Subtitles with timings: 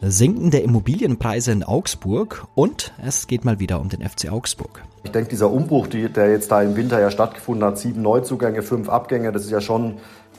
[0.00, 4.82] sinkende Immobilienpreise in Augsburg und es geht mal wieder um den FC Augsburg.
[5.02, 8.88] Ich denke, dieser Umbruch, der jetzt da im Winter ja stattgefunden hat, sieben Neuzugänge, fünf
[8.88, 9.96] Abgänge, das ist ja schon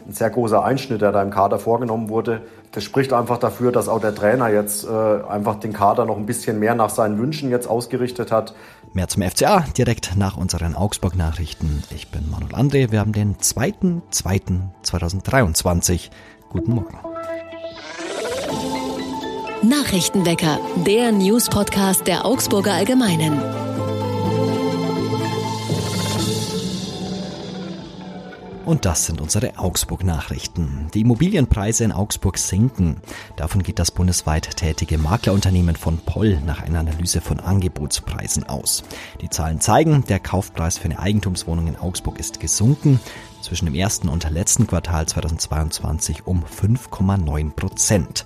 [0.07, 2.41] ein sehr großer Einschnitt, der da im Kader vorgenommen wurde.
[2.71, 6.25] Das spricht einfach dafür, dass auch der Trainer jetzt äh, einfach den Kader noch ein
[6.25, 8.55] bisschen mehr nach seinen Wünschen jetzt ausgerichtet hat.
[8.93, 11.83] Mehr zum FCA direkt nach unseren Augsburg-Nachrichten.
[11.93, 12.91] Ich bin Manuel André.
[12.91, 16.09] Wir haben den 2.2.2023.
[16.49, 17.10] Guten Morgen.
[19.71, 23.41] Nachrichtenwecker, der News-Podcast der Augsburger Allgemeinen.
[28.65, 30.87] Und das sind unsere Augsburg-Nachrichten.
[30.93, 32.97] Die Immobilienpreise in Augsburg sinken.
[33.37, 38.83] Davon geht das bundesweit tätige Maklerunternehmen von Poll nach einer Analyse von Angebotspreisen aus.
[39.21, 42.99] Die Zahlen zeigen, der Kaufpreis für eine Eigentumswohnung in Augsburg ist gesunken.
[43.41, 48.25] Zwischen dem ersten und letzten Quartal 2022 um 5,9 Prozent.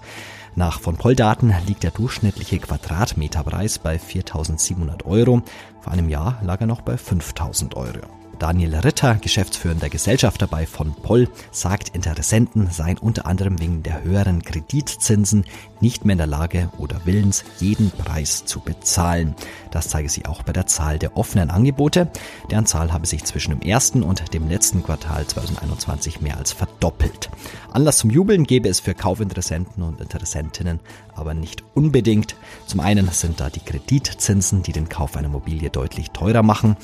[0.58, 5.42] Nach von Poll-Daten liegt der durchschnittliche Quadratmeterpreis bei 4.700 Euro.
[5.82, 8.25] Vor einem Jahr lag er noch bei 5.000 Euro.
[8.40, 14.42] Daniel Ritter, geschäftsführender Gesellschafter bei von Poll, sagt, Interessenten seien unter anderem wegen der höheren
[14.44, 15.46] Kreditzinsen
[15.82, 19.36] nicht mehr in der Lage oder willens, jeden Preis zu bezahlen.
[19.72, 22.10] Das zeige sie auch bei der Zahl der offenen Angebote.
[22.50, 27.30] Deren Zahl habe sich zwischen dem ersten und dem letzten Quartal 2021 mehr als verdoppelt.
[27.72, 30.80] Anlass zum Jubeln gäbe es für Kaufinteressenten und Interessentinnen
[31.16, 32.36] aber nicht unbedingt.
[32.68, 36.76] Zum einen sind da die Kreditzinsen, die den Kauf einer Immobilie deutlich teurer machen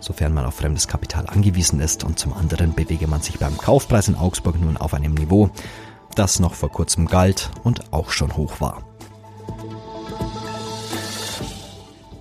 [0.00, 4.08] sofern man auf fremdes Kapital angewiesen ist und zum anderen bewege man sich beim Kaufpreis
[4.08, 5.50] in Augsburg nun auf einem Niveau,
[6.14, 8.82] das noch vor kurzem galt und auch schon hoch war.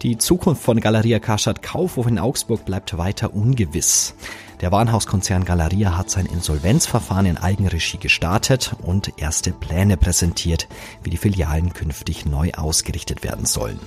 [0.02, 4.16] Die Zukunft von Galeria Karstadt Kaufhof in Augsburg bleibt weiter ungewiss.
[4.62, 10.68] Der Warenhauskonzern Galeria hat sein Insolvenzverfahren in Eigenregie gestartet und erste Pläne präsentiert,
[11.02, 13.80] wie die Filialen künftig neu ausgerichtet werden sollen.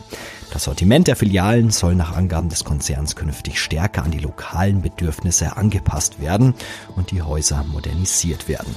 [0.50, 5.58] Das Sortiment der Filialen soll nach Angaben des Konzerns künftig stärker an die lokalen Bedürfnisse
[5.58, 6.54] angepasst werden
[6.96, 8.74] und die Häuser modernisiert werden.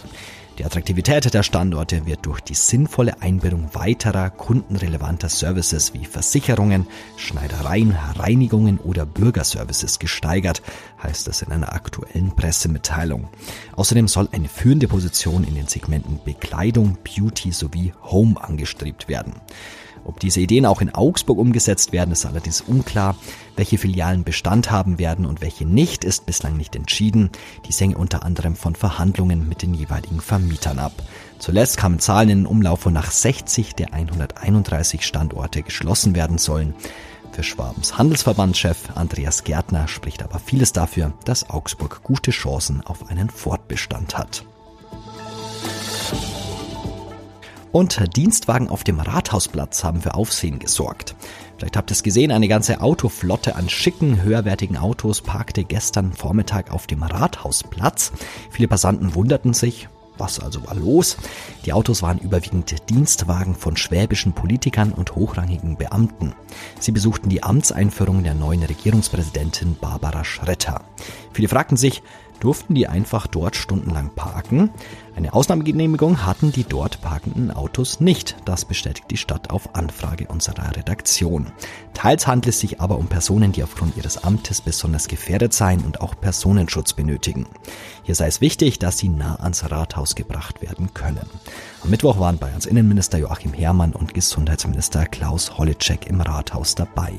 [0.58, 7.98] Die Attraktivität der Standorte wird durch die sinnvolle Einbindung weiterer kundenrelevanter Services wie Versicherungen, Schneidereien,
[8.16, 10.62] Reinigungen oder Bürgerservices gesteigert,
[11.04, 13.28] heißt es in einer aktuellen Pressemitteilung.
[13.76, 19.34] Außerdem soll eine führende Position in den Segmenten Bekleidung, Beauty sowie Home angestrebt werden.
[20.06, 23.16] Ob diese Ideen auch in Augsburg umgesetzt werden, ist allerdings unklar.
[23.56, 27.30] Welche Filialen Bestand haben werden und welche nicht, ist bislang nicht entschieden.
[27.66, 30.92] Dies hängt unter anderem von Verhandlungen mit den jeweiligen Vermietern ab.
[31.40, 36.74] Zuletzt kamen Zahlen in den Umlauf, wonach 60 der 131 Standorte geschlossen werden sollen.
[37.32, 43.30] Für Schwabens Handelsverbandschef Andreas Gärtner spricht aber vieles dafür, dass Augsburg gute Chancen auf einen
[43.30, 44.46] Fortbestand hat.
[47.74, 51.14] Und Dienstwagen auf dem Rathausplatz haben für Aufsehen gesorgt.
[51.58, 56.72] Vielleicht habt ihr es gesehen, eine ganze Autoflotte an schicken, höherwertigen Autos parkte gestern Vormittag
[56.72, 58.12] auf dem Rathausplatz.
[58.50, 61.18] Viele Passanten wunderten sich, was also war los?
[61.66, 66.34] Die Autos waren überwiegend Dienstwagen von schwäbischen Politikern und hochrangigen Beamten.
[66.80, 70.82] Sie besuchten die Amtseinführung der neuen Regierungspräsidentin Barbara Schretter.
[71.34, 72.02] Viele fragten sich,
[72.40, 74.70] durften die einfach dort stundenlang parken.
[75.16, 78.36] Eine Ausnahmegenehmigung hatten die dort parkenden Autos nicht.
[78.44, 81.48] Das bestätigt die Stadt auf Anfrage unserer Redaktion.
[81.94, 86.02] Teils handelt es sich aber um Personen, die aufgrund ihres Amtes besonders gefährdet seien und
[86.02, 87.48] auch Personenschutz benötigen.
[88.04, 91.30] Hier sei es wichtig, dass sie nah ans Rathaus gebracht werden können.
[91.82, 97.14] Am Mittwoch waren Bayerns Innenminister Joachim Herrmann und Gesundheitsminister Klaus Holleczek im Rathaus dabei.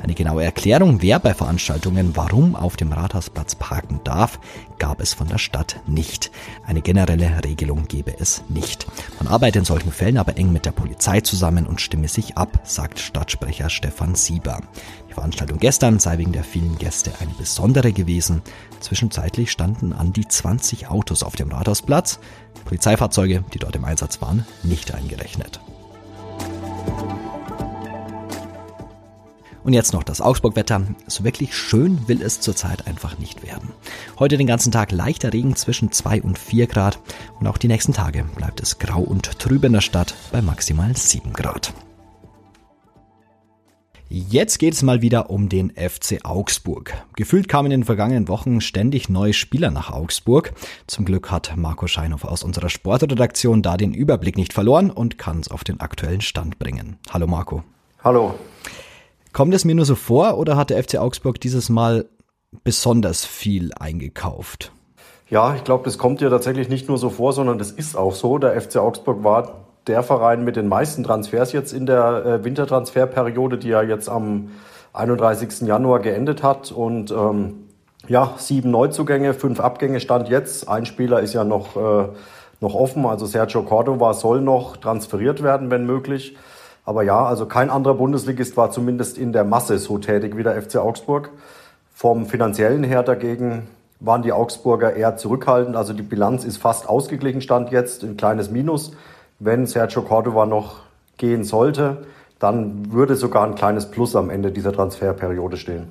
[0.00, 4.38] Eine genaue Erklärung, wer bei Veranstaltungen warum auf dem Rathausplatz parken darf,
[4.78, 6.30] gab es von der Stadt nicht.
[6.66, 8.86] Eine generelle Regelung gebe es nicht.
[9.18, 12.60] Man arbeitet in solchen Fällen aber eng mit der Polizei zusammen und stimme sich ab,
[12.64, 14.60] sagt Stadtsprecher Stefan Sieber.
[15.08, 18.42] Die Veranstaltung gestern sei wegen der vielen Gäste eine besondere gewesen.
[18.80, 22.18] Zwischenzeitlich standen an die 20 Autos auf dem Rathausplatz.
[22.64, 25.60] Polizeifahrzeuge, die dort im Einsatz waren, nicht eingerechnet.
[29.66, 30.82] Und jetzt noch das Augsburg-Wetter.
[31.08, 33.70] So wirklich schön will es zurzeit einfach nicht werden.
[34.16, 37.00] Heute den ganzen Tag leichter Regen zwischen 2 und 4 Grad
[37.40, 40.96] und auch die nächsten Tage bleibt es grau und trüb in der Stadt bei maximal
[40.96, 41.74] 7 Grad.
[44.08, 46.94] Jetzt geht es mal wieder um den FC Augsburg.
[47.16, 50.52] Gefühlt kamen in den vergangenen Wochen ständig neue Spieler nach Augsburg.
[50.86, 55.40] Zum Glück hat Marco Scheinhoff aus unserer Sportredaktion da den Überblick nicht verloren und kann
[55.40, 56.98] es auf den aktuellen Stand bringen.
[57.10, 57.64] Hallo Marco.
[58.04, 58.36] Hallo.
[59.36, 62.06] Kommt es mir nur so vor oder hat der FC Augsburg dieses Mal
[62.64, 64.72] besonders viel eingekauft?
[65.28, 68.14] Ja, ich glaube, das kommt ja tatsächlich nicht nur so vor, sondern das ist auch
[68.14, 68.38] so.
[68.38, 73.58] Der FC Augsburg war der Verein mit den meisten Transfers jetzt in der äh, Wintertransferperiode,
[73.58, 74.52] die ja jetzt am
[74.94, 75.68] 31.
[75.68, 76.72] Januar geendet hat.
[76.72, 77.66] Und ähm,
[78.08, 80.66] ja, sieben Neuzugänge, fünf Abgänge stand jetzt.
[80.66, 82.08] Ein Spieler ist ja noch, äh,
[82.62, 86.38] noch offen, also Sergio Cordova soll noch transferiert werden, wenn möglich.
[86.86, 90.60] Aber ja, also kein anderer Bundesligist war zumindest in der Masse so tätig wie der
[90.60, 91.30] FC Augsburg.
[91.92, 93.66] Vom finanziellen her dagegen
[93.98, 95.74] waren die Augsburger eher zurückhaltend.
[95.74, 98.92] Also die Bilanz ist fast ausgeglichen, stand jetzt ein kleines Minus.
[99.40, 100.76] Wenn Sergio Cordova noch
[101.16, 102.06] gehen sollte,
[102.38, 105.88] dann würde sogar ein kleines Plus am Ende dieser Transferperiode stehen.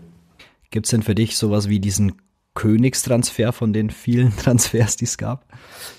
[0.72, 2.22] Gibt es denn für dich sowas wie diesen
[2.54, 5.44] Königstransfer von den vielen Transfers, die es gab?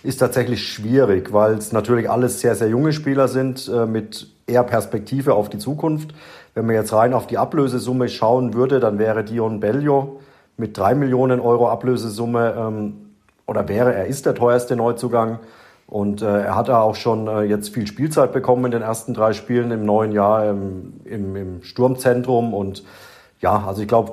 [0.03, 4.63] Ist tatsächlich schwierig, weil es natürlich alles sehr, sehr junge Spieler sind äh, mit eher
[4.63, 6.15] Perspektive auf die Zukunft.
[6.55, 10.21] Wenn man jetzt rein auf die Ablösesumme schauen würde, dann wäre Dion Bellio
[10.57, 13.11] mit drei Millionen Euro Ablösesumme ähm,
[13.47, 15.39] oder wäre, er ist der teuerste Neuzugang.
[15.87, 19.33] Und äh, er hat auch schon äh, jetzt viel Spielzeit bekommen in den ersten drei
[19.33, 22.55] Spielen im neuen Jahr im, im, im Sturmzentrum.
[22.55, 22.83] Und
[23.41, 24.13] ja, also ich glaube,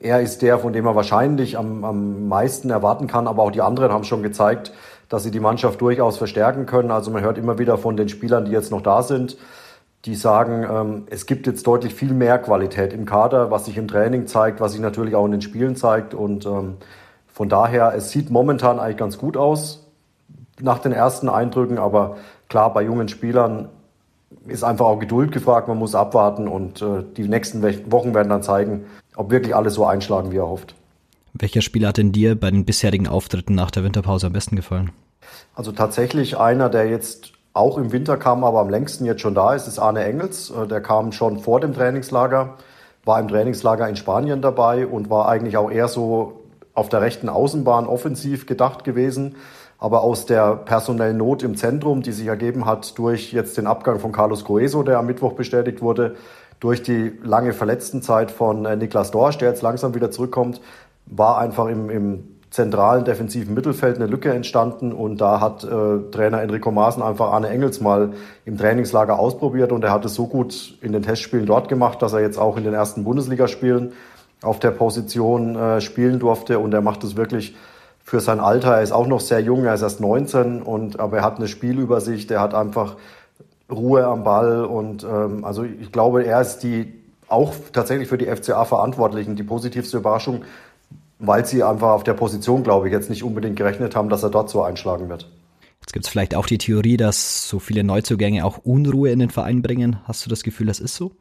[0.00, 3.26] er ist der, von dem er wahrscheinlich am, am meisten erwarten kann.
[3.26, 4.72] Aber auch die anderen haben schon gezeigt,
[5.12, 6.90] dass sie die Mannschaft durchaus verstärken können.
[6.90, 9.36] Also man hört immer wieder von den Spielern, die jetzt noch da sind,
[10.06, 13.88] die sagen, ähm, es gibt jetzt deutlich viel mehr Qualität im Kader, was sich im
[13.88, 16.14] Training zeigt, was sich natürlich auch in den Spielen zeigt.
[16.14, 16.78] Und ähm,
[17.30, 19.86] von daher, es sieht momentan eigentlich ganz gut aus
[20.58, 21.76] nach den ersten Eindrücken.
[21.76, 22.16] Aber
[22.48, 23.68] klar, bei jungen Spielern
[24.46, 25.68] ist einfach auch Geduld gefragt.
[25.68, 27.62] Man muss abwarten und äh, die nächsten
[27.92, 30.74] Wochen werden dann zeigen, ob wirklich alles so einschlagen, wie er hofft.
[31.34, 34.90] Welcher Spieler hat denn dir bei den bisherigen Auftritten nach der Winterpause am besten gefallen?
[35.54, 39.54] Also tatsächlich einer, der jetzt auch im Winter kam, aber am längsten jetzt schon da
[39.54, 40.50] ist, ist Arne Engels.
[40.50, 42.56] Äh, der kam schon vor dem Trainingslager,
[43.04, 46.40] war im Trainingslager in Spanien dabei und war eigentlich auch eher so
[46.74, 49.36] auf der rechten Außenbahn offensiv gedacht gewesen.
[49.78, 53.98] Aber aus der personellen Not im Zentrum, die sich ergeben hat durch jetzt den Abgang
[53.98, 56.14] von Carlos Coeso, der am Mittwoch bestätigt wurde,
[56.60, 60.60] durch die lange Verletztenzeit von äh, Niklas Dorsch, der jetzt langsam wieder zurückkommt,
[61.06, 66.42] war einfach im, im zentralen defensiven Mittelfeld eine Lücke entstanden und da hat äh, Trainer
[66.42, 68.12] Enrico Maaßen einfach Arne Engels mal
[68.44, 72.12] im Trainingslager ausprobiert und er hat es so gut in den Testspielen dort gemacht, dass
[72.12, 73.92] er jetzt auch in den ersten Bundesligaspielen
[74.42, 77.56] auf der Position äh, spielen durfte und er macht es wirklich
[78.04, 78.76] für sein Alter.
[78.76, 81.48] Er ist auch noch sehr jung, er ist erst 19 und aber er hat eine
[81.48, 82.96] Spielübersicht, er hat einfach
[83.70, 86.92] Ruhe am Ball und ähm, also ich glaube, er ist die
[87.28, 90.42] auch tatsächlich für die FCA Verantwortlichen die positivste Überraschung
[91.22, 94.30] weil sie einfach auf der Position, glaube ich, jetzt nicht unbedingt gerechnet haben, dass er
[94.30, 95.30] dort so einschlagen wird.
[95.80, 99.30] Jetzt gibt es vielleicht auch die Theorie, dass so viele Neuzugänge auch Unruhe in den
[99.30, 100.00] Verein bringen.
[100.04, 101.12] Hast du das Gefühl, das ist so?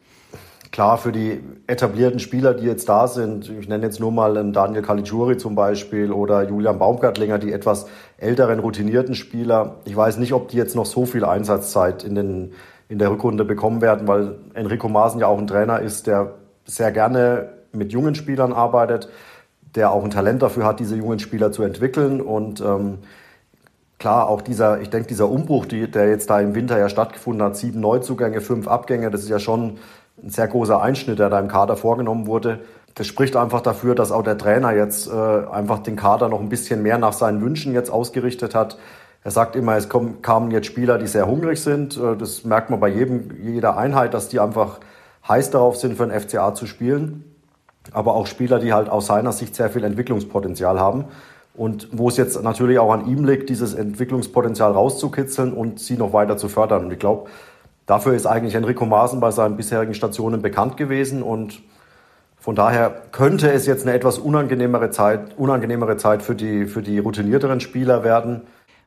[0.72, 4.82] Klar, für die etablierten Spieler, die jetzt da sind, ich nenne jetzt nur mal Daniel
[4.82, 7.88] Caligiuri zum Beispiel oder Julian Baumgartlinger, die etwas
[8.18, 9.80] älteren, routinierten Spieler.
[9.86, 12.54] Ich weiß nicht, ob die jetzt noch so viel Einsatzzeit in, den,
[12.88, 16.92] in der Rückrunde bekommen werden, weil Enrico Maaßen ja auch ein Trainer ist, der sehr
[16.92, 19.10] gerne mit jungen Spielern arbeitet
[19.76, 22.22] der auch ein Talent dafür hat, diese jungen Spieler zu entwickeln.
[22.22, 23.00] Und ähm,
[24.00, 27.44] klar, auch dieser, ich denke, dieser Umbruch, die, der jetzt da im Winter ja stattgefunden
[27.44, 29.78] hat, sieben Neuzugänge, fünf Abgänge, das ist ja schon
[30.22, 32.60] ein sehr großer Einschnitt, der da im Kader vorgenommen wurde.
[32.96, 36.50] Das spricht einfach dafür, dass auch der Trainer jetzt äh, einfach den Kader noch ein
[36.50, 38.78] bisschen mehr nach seinen Wünschen jetzt ausgerichtet hat.
[39.24, 41.96] Er sagt immer, es kommen, kamen jetzt Spieler, die sehr hungrig sind.
[41.96, 44.82] Äh, das merkt man bei jedem, jeder Einheit, dass die einfach
[45.26, 47.31] heiß darauf sind, für den FCA zu spielen
[47.92, 51.06] aber auch Spieler, die halt aus seiner Sicht sehr viel Entwicklungspotenzial haben.
[51.54, 56.14] Und wo es jetzt natürlich auch an ihm liegt, dieses Entwicklungspotenzial rauszukitzeln und sie noch
[56.14, 56.86] weiter zu fördern.
[56.86, 57.30] Und ich glaube,
[57.86, 61.24] dafür ist eigentlich Enrico Maaßen bei seinen bisherigen Stationen bekannt gewesen.
[61.24, 61.62] Und
[62.38, 67.00] von daher könnte es jetzt eine etwas unangenehmere Zeit, unangenehmere Zeit für die, für die
[67.00, 68.42] routinierteren Spieler werden.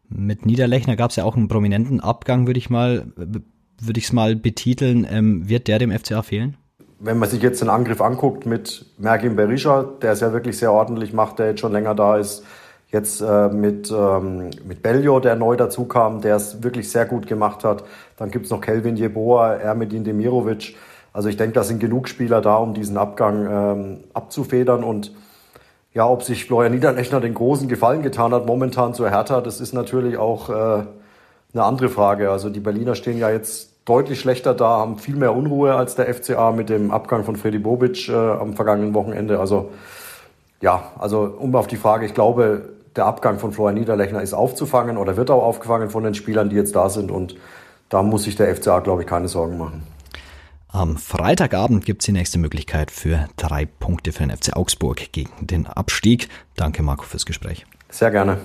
[0.08, 4.12] Mit Niederlechner gab es ja auch einen prominenten Abgang, würde ich mal, würde ich es
[4.12, 5.06] mal betiteln.
[5.10, 6.56] Ähm, wird der dem FCA fehlen?
[7.04, 10.72] Wenn man sich jetzt den Angriff anguckt mit Mergim Berisha, der es ja wirklich sehr
[10.72, 12.44] ordentlich macht, der jetzt schon länger da ist,
[12.90, 17.26] jetzt äh, mit, ähm, mit Bellio, der neu dazu kam, der es wirklich sehr gut
[17.26, 17.84] gemacht hat.
[18.16, 20.76] Dann gibt es noch Kelvin Jeboa, Ermedin Demirovic.
[21.12, 24.82] Also ich denke, da sind genug Spieler da, um diesen Abgang ähm, abzufedern.
[24.82, 25.12] Und
[25.92, 29.74] ja, ob sich Florian Niederlechner den großen Gefallen getan hat, momentan zu Hertha, das ist
[29.74, 30.52] natürlich auch äh,
[31.52, 32.30] eine andere Frage.
[32.30, 36.12] Also die Berliner stehen ja jetzt deutlich schlechter da, haben viel mehr Unruhe als der
[36.12, 39.40] FCA mit dem Abgang von Freddy Bobic äh, am vergangenen Wochenende.
[39.40, 39.70] Also
[40.60, 44.96] ja, also um auf die Frage, ich glaube, der Abgang von Florian Niederlechner ist aufzufangen
[44.96, 47.10] oder wird auch aufgefangen von den Spielern, die jetzt da sind.
[47.10, 47.36] Und
[47.88, 49.82] da muss sich der FCA, glaube ich, keine Sorgen machen.
[50.68, 55.30] Am Freitagabend gibt es die nächste Möglichkeit für drei Punkte für den FC Augsburg gegen
[55.40, 56.28] den Abstieg.
[56.56, 57.64] Danke, Marco, fürs Gespräch.
[57.90, 58.38] Sehr gerne.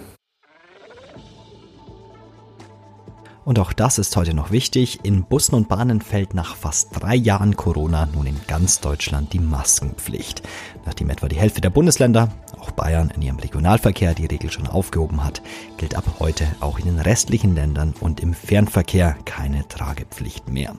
[3.46, 5.00] Und auch das ist heute noch wichtig.
[5.04, 9.40] In Bussen und Bahnen fällt nach fast drei Jahren Corona nun in ganz Deutschland die
[9.40, 10.44] Maskenpflicht.
[10.86, 12.30] Nachdem etwa die Hälfte der Bundesländer,
[12.60, 15.42] auch Bayern in ihrem Regionalverkehr die Regel schon aufgehoben hat,
[15.78, 20.76] gilt ab heute auch in den restlichen Ländern und im Fernverkehr keine Tragepflicht mehr.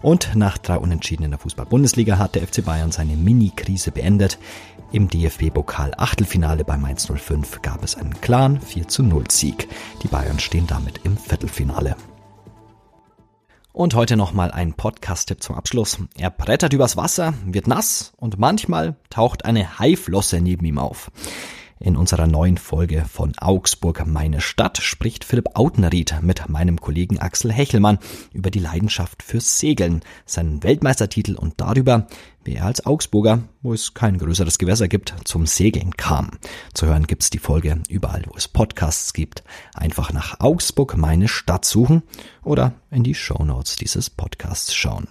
[0.00, 4.38] Und nach drei Unentschieden in der Fußball-Bundesliga hat der FC Bayern seine Mini-Krise beendet.
[4.92, 9.68] Im DFB-Pokal Achtelfinale bei Mainz 05 gab es einen klaren 4 zu 0 Sieg.
[10.02, 11.96] Die Bayern stehen damit im Viertelfinale.
[13.72, 15.98] Und heute nochmal ein Podcast-Tipp zum Abschluss.
[16.16, 21.10] Er brettert übers Wasser, wird nass und manchmal taucht eine Haiflosse neben ihm auf.
[21.78, 27.52] In unserer neuen Folge von Augsburg, meine Stadt, spricht Philipp Autenried mit meinem Kollegen Axel
[27.52, 27.98] Hechelmann
[28.32, 32.06] über die Leidenschaft fürs Segeln, seinen Weltmeistertitel und darüber,
[32.44, 36.30] wie er als Augsburger, wo es kein größeres Gewässer gibt, zum Segeln kam.
[36.72, 39.44] Zu hören gibt's die Folge überall, wo es Podcasts gibt.
[39.74, 42.02] Einfach nach Augsburg, meine Stadt suchen
[42.42, 45.08] oder in die Show Notes dieses Podcasts schauen.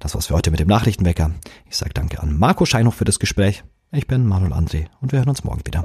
[0.00, 1.32] Das war's für heute mit dem Nachrichtenwecker.
[1.68, 3.64] Ich sage danke an Marco Scheinhoff für das Gespräch.
[3.92, 5.84] Ich bin Manuel André und wir hören uns morgen wieder.